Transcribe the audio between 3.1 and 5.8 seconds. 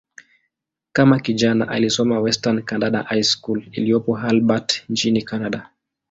School" iliyopo Albert, nchini Kanada.